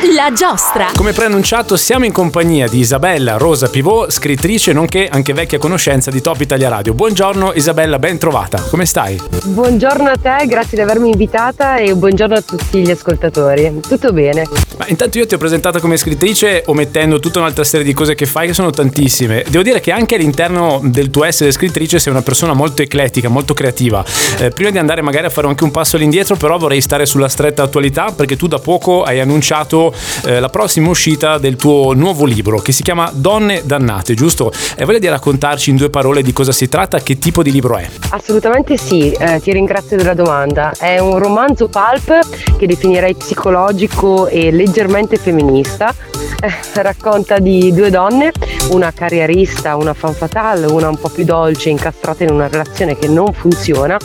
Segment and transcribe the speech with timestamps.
[0.16, 0.92] La giostra.
[0.96, 6.22] Come preannunciato siamo in compagnia di Isabella Rosa Pivot, scrittrice nonché anche vecchia conoscenza di
[6.22, 6.94] Top Italia Radio.
[6.94, 8.62] Buongiorno Isabella, ben trovata.
[8.70, 9.20] Come stai?
[9.44, 13.80] Buongiorno a te, grazie di avermi invitata e buongiorno a tutti gli ascoltatori.
[13.86, 14.48] Tutto bene?
[14.78, 18.24] Ma intanto io ti ho presentata come scrittrice omettendo tutta un'altra serie di cose che
[18.24, 19.44] fai che sono tantissime.
[19.48, 23.52] Devo dire che anche all'interno del tuo essere scrittrice sei una persona molto eclettica, molto
[23.52, 24.02] creativa.
[24.38, 27.28] Eh, prima di andare magari a fare anche un passo all'indietro, però vorrei stare sulla
[27.28, 29.88] stretta attualità perché tu da poco hai annunciato
[30.24, 34.52] eh, la prossima uscita del tuo nuovo libro che si chiama Donne Dannate, giusto?
[34.76, 37.76] E voglia di raccontarci in due parole di cosa si tratta, che tipo di libro
[37.76, 37.88] è?
[38.10, 40.72] Assolutamente sì, eh, ti ringrazio della domanda.
[40.78, 45.94] È un romanzo pulp che definirei psicologico e leggermente femminista.
[46.42, 48.32] Eh, racconta di due donne,
[48.70, 53.08] una carrierista, una fan fatale, una un po' più dolce, incastrata in una relazione che
[53.08, 53.98] non funziona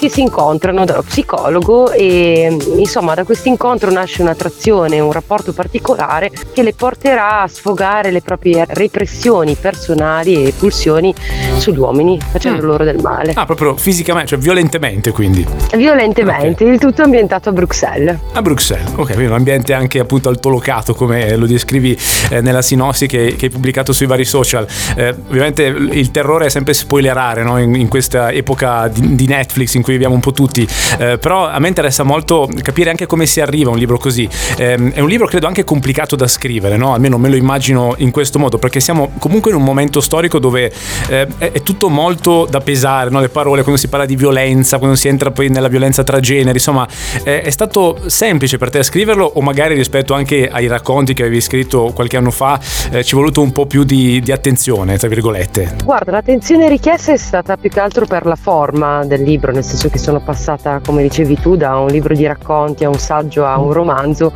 [0.00, 6.30] che si incontrano dallo psicologo e insomma da questo incontro nasce un'attrazione, un rapporto particolare
[6.54, 11.14] che le porterà a sfogare le proprie repressioni personali e pulsioni
[11.58, 12.66] sugli uomini facendo mm.
[12.66, 13.32] loro del male.
[13.34, 15.46] Ah, proprio fisicamente, cioè violentemente quindi?
[15.76, 16.74] Violentemente, okay.
[16.74, 18.16] il tutto ambientato a Bruxelles.
[18.32, 21.94] A Bruxelles, ok, quindi un ambiente anche appunto altolocato come lo descrivi
[22.30, 24.66] eh, nella sinossi che, che, hai pubblicato sui vari social.
[24.96, 27.58] Eh, ovviamente il terrore è sempre spoilerare no?
[27.58, 30.66] in, in, questa epoca di, di Netflix in cui viviamo un po' tutti,
[30.98, 34.28] eh, però a me interessa molto capire anche come si arriva a un libro così.
[34.56, 36.94] Eh, è un libro credo anche complicato da scrivere, no?
[36.94, 40.72] almeno me lo immagino in questo modo, perché siamo comunque in un momento storico dove
[41.08, 43.20] eh, è, tutto molto da pesare, no?
[43.20, 46.52] le parole, quando si parla di violenza, quando si entra poi nella violenza tra generi,
[46.52, 46.86] insomma
[47.22, 51.92] è stato semplice per te scriverlo o magari rispetto anche ai racconti che avevi scritto
[51.94, 52.60] qualche anno fa
[52.90, 55.76] eh, ci è voluto un po' più di, di attenzione, tra virgolette?
[55.84, 59.79] Guarda, l'attenzione richiesta è stata più che altro per la forma del libro, nel senso
[59.80, 63.46] senso che sono passata, come dicevi tu, da un libro di racconti a un saggio
[63.46, 64.32] a un romanzo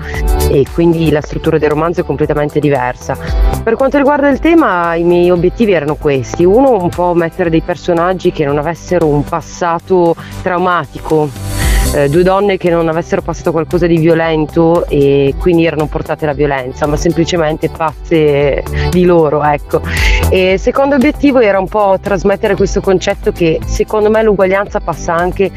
[0.49, 3.15] e quindi la struttura del romanzo è completamente diversa.
[3.63, 6.45] Per quanto riguarda il tema, i miei obiettivi erano questi.
[6.45, 11.54] Uno, un po' mettere dei personaggi che non avessero un passato traumatico
[11.95, 16.35] eh, due donne che non avessero passato qualcosa di violento e quindi erano portate alla
[16.35, 19.81] violenza, ma semplicemente pazze di loro, ecco.
[20.29, 25.15] E il secondo obiettivo era un po' trasmettere questo concetto che secondo me l'uguaglianza passa
[25.15, 25.51] anche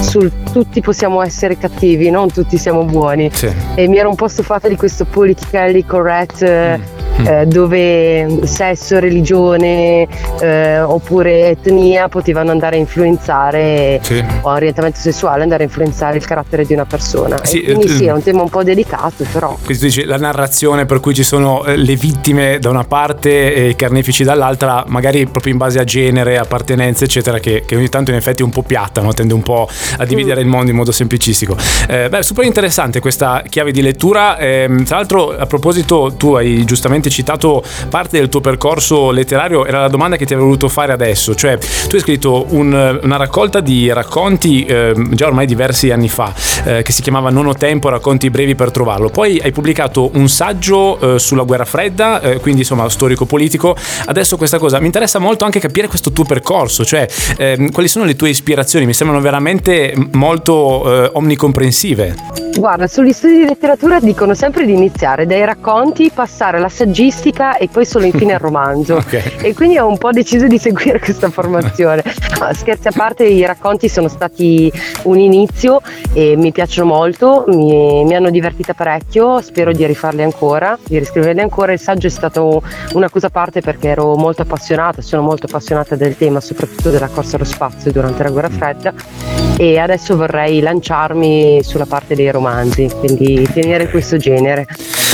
[0.00, 3.30] sul tutti possiamo essere cattivi, non tutti siamo buoni.
[3.32, 3.50] Sì.
[3.74, 6.44] E mi ero un po' stufata di questo politically correct.
[6.48, 7.01] Mm Mm.
[7.24, 10.06] Eh, dove sesso, religione
[10.40, 14.24] eh, oppure etnia potevano andare a influenzare sì.
[14.42, 17.44] o orientamento sessuale andare a influenzare il carattere di una persona.
[17.44, 19.56] Sì, quindi sì, è un tema un po' delicato, però.
[19.62, 23.54] Quindi tu dici la narrazione per cui ci sono eh, le vittime da una parte
[23.54, 27.88] e i carnefici dall'altra, magari proprio in base a genere, appartenenze, eccetera, che, che ogni
[27.88, 29.12] tanto in effetti è un po' piatta, no?
[29.12, 29.68] tende un po'
[29.98, 30.44] a dividere mm.
[30.44, 31.56] il mondo in modo semplicistico.
[31.88, 34.38] Eh, beh, super interessante questa chiave di lettura.
[34.38, 39.80] Eh, tra l'altro, a proposito, tu hai giustamente citato parte del tuo percorso letterario, era
[39.80, 43.60] la domanda che ti avevo voluto fare adesso, cioè tu hai scritto un, una raccolta
[43.60, 46.32] di racconti eh, già ormai diversi anni fa,
[46.64, 50.28] eh, che si chiamava Non ho tempo, racconti brevi per trovarlo, poi hai pubblicato un
[50.28, 53.76] saggio eh, sulla guerra fredda, eh, quindi insomma storico-politico,
[54.06, 58.04] adesso questa cosa mi interessa molto anche capire questo tuo percorso, cioè ehm, quali sono
[58.04, 62.14] le tue ispirazioni, mi sembrano veramente molto eh, omnicomprensive.
[62.54, 67.68] Guarda, sugli studi di letteratura dicono sempre di iniziare dai racconti, passare alla saggistica e
[67.68, 68.96] poi solo infine al romanzo.
[68.96, 69.22] okay.
[69.40, 72.02] E quindi ho un po' deciso di seguire questa formazione.
[72.38, 74.70] Ma scherzi a parte, i racconti sono stati
[75.04, 75.80] un inizio
[76.12, 81.40] e mi piacciono molto, mi, mi hanno divertita parecchio, spero di rifarli ancora, di riscriverli
[81.40, 81.72] ancora.
[81.72, 85.96] Il saggio è stato una cosa a parte perché ero molto appassionata, sono molto appassionata
[85.96, 91.62] del tema, soprattutto della corsa allo spazio durante la guerra fredda e adesso vorrei lanciarmi
[91.62, 94.66] sulla parte dei romanzi quindi tenere questo genere.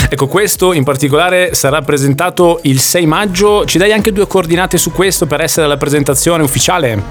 [0.09, 3.63] Ecco, questo in particolare sarà presentato il 6 maggio.
[3.65, 7.03] Ci dai anche due coordinate su questo per essere la presentazione ufficiale?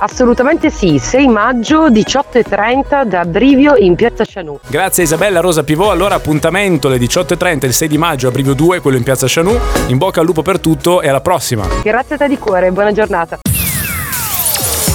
[0.00, 4.58] Assolutamente sì, 6 maggio 18.30 da Brivio in Piazza Chanù.
[4.66, 8.80] Grazie Isabella Rosa Pivot, allora appuntamento alle 18.30 il 6 di maggio a Brivio 2,
[8.80, 9.58] quello in Piazza Chanù.
[9.86, 11.66] In bocca al lupo per tutto e alla prossima.
[11.82, 13.38] Grazie a te di cuore, buona giornata.